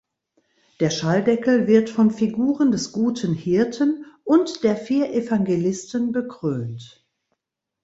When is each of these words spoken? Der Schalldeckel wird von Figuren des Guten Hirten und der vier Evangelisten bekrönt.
Der 0.79 0.89
Schalldeckel 0.89 1.67
wird 1.67 1.91
von 1.91 2.09
Figuren 2.09 2.71
des 2.71 2.91
Guten 2.91 3.35
Hirten 3.35 4.07
und 4.23 4.63
der 4.63 4.75
vier 4.75 5.11
Evangelisten 5.13 6.11
bekrönt. 6.11 7.05